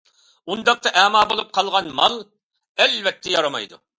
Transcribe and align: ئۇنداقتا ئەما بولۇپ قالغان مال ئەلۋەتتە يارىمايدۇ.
ئۇنداقتا 0.53 0.91
ئەما 1.01 1.21
بولۇپ 1.33 1.51
قالغان 1.59 1.91
مال 2.01 2.17
ئەلۋەتتە 2.85 3.37
يارىمايدۇ. 3.37 3.83